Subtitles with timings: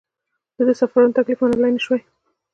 [0.55, 2.01] ده د سفرونو تکلیف منلای نه شوای.